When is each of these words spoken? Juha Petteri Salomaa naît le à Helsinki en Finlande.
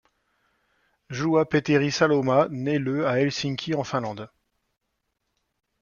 Juha 1.11 1.45
Petteri 1.45 1.91
Salomaa 1.91 2.47
naît 2.49 2.79
le 2.79 3.05
à 3.05 3.19
Helsinki 3.19 3.75
en 3.75 3.83
Finlande. 3.83 4.31